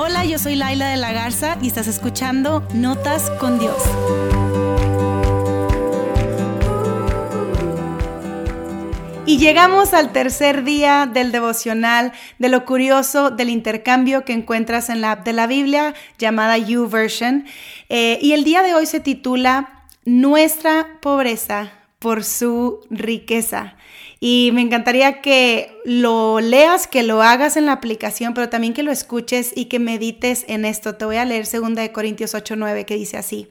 Hola, 0.00 0.24
yo 0.24 0.38
soy 0.38 0.54
Laila 0.54 0.90
de 0.90 0.96
la 0.96 1.12
Garza 1.12 1.58
y 1.60 1.66
estás 1.66 1.88
escuchando 1.88 2.64
Notas 2.72 3.30
con 3.40 3.58
Dios. 3.58 3.74
Y 9.26 9.38
llegamos 9.38 9.94
al 9.94 10.12
tercer 10.12 10.62
día 10.62 11.10
del 11.12 11.32
devocional, 11.32 12.12
de 12.38 12.48
lo 12.48 12.64
curioso 12.64 13.32
del 13.32 13.48
intercambio 13.48 14.24
que 14.24 14.34
encuentras 14.34 14.88
en 14.88 15.00
la 15.00 15.10
app 15.10 15.24
de 15.24 15.32
la 15.32 15.48
Biblia 15.48 15.94
llamada 16.16 16.56
YouVersion. 16.58 17.46
Eh, 17.88 18.20
y 18.22 18.34
el 18.34 18.44
día 18.44 18.62
de 18.62 18.74
hoy 18.74 18.86
se 18.86 19.00
titula 19.00 19.82
Nuestra 20.04 20.86
pobreza 21.00 21.72
por 21.98 22.24
su 22.24 22.80
riqueza. 22.90 23.76
Y 24.20 24.50
me 24.52 24.62
encantaría 24.62 25.20
que 25.20 25.76
lo 25.84 26.40
leas, 26.40 26.86
que 26.86 27.02
lo 27.02 27.22
hagas 27.22 27.56
en 27.56 27.66
la 27.66 27.72
aplicación, 27.72 28.34
pero 28.34 28.48
también 28.48 28.74
que 28.74 28.82
lo 28.82 28.92
escuches 28.92 29.52
y 29.54 29.66
que 29.66 29.78
medites 29.78 30.44
en 30.48 30.64
esto. 30.64 30.96
Te 30.96 31.04
voy 31.04 31.16
a 31.16 31.24
leer 31.24 31.46
2 31.46 31.88
Corintios 31.90 32.34
8:9 32.34 32.84
que 32.84 32.96
dice 32.96 33.16
así: 33.16 33.50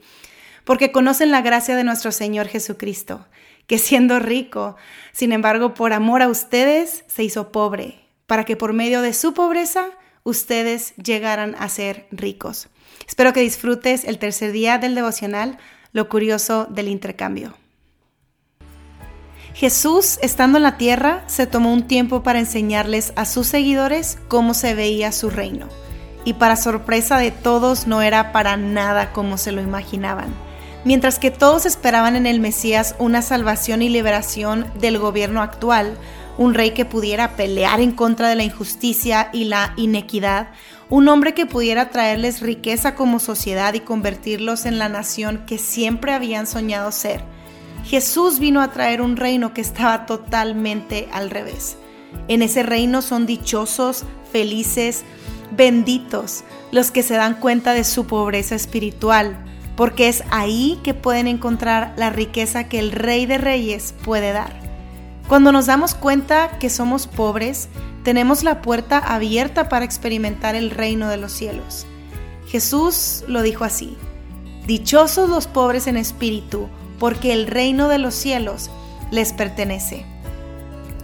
Porque 0.64 0.92
conocen 0.92 1.32
la 1.32 1.42
gracia 1.42 1.76
de 1.76 1.84
nuestro 1.84 2.12
Señor 2.12 2.48
Jesucristo, 2.48 3.28
que 3.66 3.78
siendo 3.78 4.20
rico, 4.20 4.76
sin 5.12 5.32
embargo, 5.32 5.74
por 5.74 5.94
amor 5.94 6.22
a 6.22 6.30
ustedes, 6.30 7.04
se 7.08 7.24
hizo 7.24 7.52
pobre, 7.52 8.00
para 8.26 8.46
que 8.46 8.58
por 8.58 8.74
medio 8.74 9.02
de 9.02 9.14
su 9.14 9.34
pobreza 9.34 9.88
ustedes 10.24 10.94
llegaran 10.96 11.56
a 11.60 11.70
ser 11.70 12.08
ricos. 12.12 12.68
Espero 13.08 13.32
que 13.32 13.42
disfrutes 13.42 14.04
el 14.04 14.20
tercer 14.20 14.52
día 14.52 14.78
del 14.78 14.96
devocional, 14.96 15.58
lo 15.94 16.10
curioso 16.10 16.66
del 16.70 16.90
intercambio. 16.90 17.54
Jesús, 19.58 20.20
estando 20.22 20.60
en 20.60 20.64
la 20.64 20.78
tierra, 20.78 21.24
se 21.26 21.48
tomó 21.48 21.74
un 21.74 21.88
tiempo 21.88 22.22
para 22.22 22.38
enseñarles 22.38 23.12
a 23.16 23.26
sus 23.26 23.48
seguidores 23.48 24.20
cómo 24.28 24.54
se 24.54 24.76
veía 24.76 25.12
su 25.12 25.32
reino. 25.32 25.68
Y 26.26 26.34
para 26.34 26.56
sorpresa 26.56 27.18
de 27.18 27.32
todos 27.32 27.88
no 27.88 28.04
era 28.04 28.32
para 28.32 28.56
nada 28.56 29.12
como 29.14 29.40
se 29.40 29.52
lo 29.52 29.64
imaginaban. 29.64 30.32
Mientras 30.86 31.18
que 31.18 31.32
todos 31.32 31.66
esperaban 31.66 32.16
en 32.16 32.28
el 32.28 32.40
Mesías 32.40 32.94
una 33.00 33.24
salvación 33.24 33.82
y 33.82 33.90
liberación 33.90 34.72
del 34.80 35.00
gobierno 35.00 35.42
actual, 35.42 35.98
un 36.38 36.54
rey 36.54 36.70
que 36.76 36.86
pudiera 36.86 37.36
pelear 37.36 37.80
en 37.80 37.94
contra 37.94 38.30
de 38.30 38.36
la 38.36 38.44
injusticia 38.44 39.32
y 39.34 39.46
la 39.46 39.74
inequidad, 39.76 40.50
un 40.90 41.08
hombre 41.08 41.34
que 41.34 41.48
pudiera 41.48 41.90
traerles 41.90 42.42
riqueza 42.42 42.94
como 42.94 43.18
sociedad 43.18 43.74
y 43.74 43.80
convertirlos 43.80 44.68
en 44.68 44.78
la 44.78 44.88
nación 44.88 45.46
que 45.48 45.58
siempre 45.58 46.14
habían 46.14 46.46
soñado 46.46 46.92
ser 46.92 47.24
Jesús 47.88 48.40
vino 48.40 48.62
a 48.62 48.72
traer 48.72 49.02
un 49.02 49.16
reino 49.16 49.54
que 49.54 49.62
estaba 49.62 50.06
totalmente 50.06 51.08
al 51.14 51.30
revés. 51.30 51.78
En 52.28 52.42
ese 52.42 52.62
reino 52.62 53.02
son 53.02 53.26
dichosos, 53.26 54.04
felices, 54.30 55.06
benditos 55.56 56.44
los 56.74 56.92
que 56.92 57.02
se 57.02 57.14
dan 57.14 57.36
cuenta 57.36 57.74
de 57.74 57.86
su 57.86 58.06
pobreza 58.06 58.56
espiritual, 58.56 59.38
porque 59.78 60.10
es 60.10 60.22
ahí 60.32 60.78
que 60.84 60.94
pueden 60.94 61.28
encontrar 61.28 61.94
la 61.96 62.10
riqueza 62.10 62.68
que 62.68 62.80
el 62.80 62.92
Rey 62.92 63.26
de 63.26 63.38
Reyes 63.38 63.94
puede 64.04 64.34
dar. 64.34 64.60
Cuando 65.30 65.54
nos 65.54 65.68
damos 65.68 65.96
cuenta 65.96 66.60
que 66.60 66.70
somos 66.70 67.08
pobres, 67.08 67.70
tenemos 68.04 68.44
la 68.44 68.62
puerta 68.62 68.98
abierta 68.98 69.70
para 69.70 69.86
experimentar 69.86 70.56
el 70.56 70.72
reino 70.72 71.08
de 71.08 71.18
los 71.18 71.32
cielos. 71.32 71.86
Jesús 72.48 73.24
lo 73.30 73.42
dijo 73.44 73.64
así, 73.64 73.96
Dichosos 74.66 75.30
los 75.30 75.48
pobres 75.48 75.88
en 75.88 75.96
espíritu, 75.96 76.68
porque 77.00 77.34
el 77.34 77.48
reino 77.48 77.88
de 77.88 77.98
los 77.98 78.16
cielos 78.16 78.70
les 79.12 79.34
pertenece. 79.34 80.06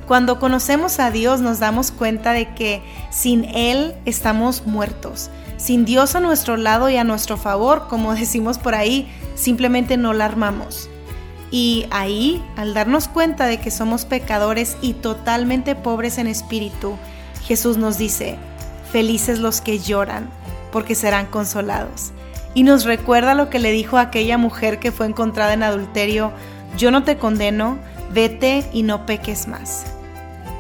Cuando 0.07 0.39
conocemos 0.39 0.99
a 0.99 1.11
Dios 1.11 1.41
nos 1.41 1.59
damos 1.59 1.91
cuenta 1.91 2.33
de 2.33 2.53
que 2.53 2.81
sin 3.09 3.45
Él 3.45 3.95
estamos 4.05 4.65
muertos. 4.65 5.29
Sin 5.57 5.85
Dios 5.85 6.15
a 6.15 6.19
nuestro 6.19 6.57
lado 6.57 6.89
y 6.89 6.97
a 6.97 7.05
nuestro 7.05 7.37
favor, 7.37 7.87
como 7.87 8.13
decimos 8.15 8.57
por 8.57 8.75
ahí, 8.75 9.07
simplemente 9.35 9.97
no 9.97 10.13
la 10.13 10.25
armamos. 10.25 10.89
Y 11.51 11.85
ahí, 11.91 12.43
al 12.57 12.73
darnos 12.73 13.07
cuenta 13.07 13.45
de 13.45 13.59
que 13.59 13.71
somos 13.71 14.05
pecadores 14.05 14.75
y 14.81 14.93
totalmente 14.93 15.75
pobres 15.75 16.17
en 16.17 16.27
espíritu, 16.27 16.97
Jesús 17.45 17.77
nos 17.77 17.97
dice, 17.97 18.37
felices 18.91 19.39
los 19.39 19.61
que 19.61 19.77
lloran, 19.77 20.29
porque 20.71 20.95
serán 20.95 21.27
consolados 21.27 22.11
y 22.53 22.63
nos 22.63 22.85
recuerda 22.85 23.33
lo 23.33 23.49
que 23.49 23.59
le 23.59 23.71
dijo 23.71 23.97
aquella 23.97 24.37
mujer 24.37 24.79
que 24.79 24.91
fue 24.91 25.07
encontrada 25.07 25.53
en 25.53 25.63
adulterio, 25.63 26.31
yo 26.77 26.91
no 26.91 27.03
te 27.03 27.17
condeno, 27.17 27.77
vete 28.11 28.65
y 28.73 28.83
no 28.83 29.05
peques 29.05 29.47
más. 29.47 29.85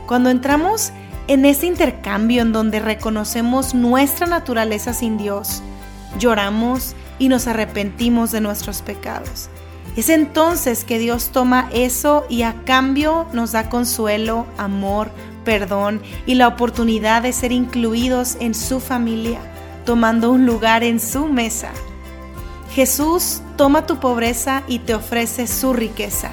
Cuando 0.07 0.29
entramos 0.29 0.91
en 1.27 1.45
ese 1.45 1.67
intercambio 1.67 2.41
en 2.41 2.51
donde 2.51 2.79
reconocemos 2.79 3.73
nuestra 3.73 4.27
naturaleza 4.27 4.93
sin 4.93 5.17
Dios, 5.17 5.61
lloramos 6.19 6.95
y 7.19 7.29
nos 7.29 7.47
arrepentimos 7.47 8.31
de 8.31 8.41
nuestros 8.41 8.81
pecados. 8.81 9.49
Es 9.95 10.09
entonces 10.09 10.85
que 10.85 10.97
Dios 10.97 11.29
toma 11.29 11.69
eso 11.71 12.25
y 12.27 12.41
a 12.41 12.55
cambio 12.65 13.27
nos 13.33 13.51
da 13.51 13.69
consuelo, 13.69 14.47
amor, 14.57 15.11
perdón 15.45 16.01
y 16.25 16.35
la 16.35 16.47
oportunidad 16.47 17.21
de 17.21 17.33
ser 17.33 17.51
incluidos 17.51 18.37
en 18.39 18.55
su 18.55 18.79
familia 18.79 19.39
tomando 19.85 20.31
un 20.31 20.45
lugar 20.45 20.83
en 20.83 20.99
su 20.99 21.25
mesa. 21.25 21.71
Jesús 22.73 23.41
toma 23.55 23.85
tu 23.85 23.99
pobreza 23.99 24.63
y 24.67 24.79
te 24.79 24.95
ofrece 24.95 25.47
su 25.47 25.73
riqueza. 25.73 26.31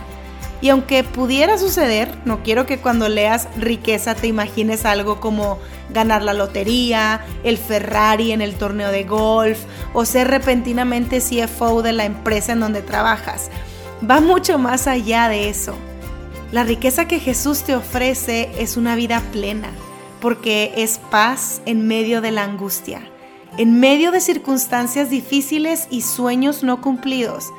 Y 0.63 0.69
aunque 0.69 1.05
pudiera 1.05 1.57
suceder, 1.59 2.15
no 2.25 2.43
quiero 2.43 2.67
que 2.67 2.79
cuando 2.79 3.09
leas 3.09 3.49
riqueza 3.57 4.15
te 4.15 4.27
imagines 4.27 4.85
algo 4.85 5.21
como 5.21 5.59
ganar 5.91 6.23
la 6.23 6.35
lotería, 6.35 7.25
el 7.45 7.57
Ferrari 7.57 8.33
en 8.33 8.43
el 8.43 8.55
torneo 8.55 8.91
de 8.91 9.05
golf 9.05 9.59
o 9.95 10.05
ser 10.05 10.29
repentinamente 10.29 11.21
CFO 11.21 11.83
de 11.83 11.93
la 11.93 12.05
empresa 12.05 12.53
en 12.53 12.61
donde 12.61 12.83
trabajas. 12.83 13.51
Va 14.09 14.21
mucho 14.21 14.59
más 14.59 14.87
allá 14.87 15.29
de 15.29 15.49
eso. 15.49 15.75
La 16.53 16.65
riqueza 16.65 17.07
que 17.07 17.21
Jesús 17.21 17.63
te 17.63 17.75
ofrece 17.75 18.51
es 18.59 18.77
una 18.77 18.97
vida 18.97 19.23
plena, 19.33 19.71
porque 20.21 20.73
es 20.77 20.99
paz 21.11 21.63
en 21.65 21.87
medio 21.87 22.21
de 22.21 22.33
la 22.33 22.45
angustia 22.45 23.03
en 23.61 23.79
medio 23.79 24.11
de 24.11 24.23
circunstancias 24.23 25.11
difíciles 25.11 25.87
y 25.91 26.01
sueños 26.01 26.63
no 26.63 26.81
cumplidos, 26.81 27.53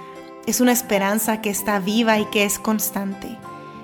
es 0.47 0.59
una 0.59 0.71
esperanza 0.71 1.41
que 1.41 1.51
está 1.51 1.77
viva 1.77 2.17
y 2.17 2.25
que 2.25 2.43
es 2.43 2.57
constante. 2.57 3.37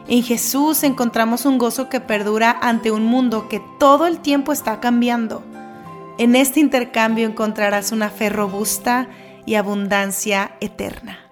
En 0.07 0.23
Jesús 0.23 0.81
encontramos 0.81 1.45
un 1.45 1.59
gozo 1.59 1.89
que 1.89 1.99
perdura 1.99 2.57
ante 2.59 2.89
un 2.89 3.05
mundo 3.05 3.47
que 3.47 3.61
todo 3.77 4.07
el 4.07 4.17
tiempo 4.17 4.51
está 4.51 4.79
cambiando. 4.79 5.43
En 6.17 6.35
este 6.35 6.59
intercambio 6.59 7.27
encontrarás 7.27 7.91
una 7.91 8.09
fe 8.09 8.29
robusta 8.29 9.07
y 9.45 9.53
abundancia 9.53 10.53
eterna. 10.59 11.26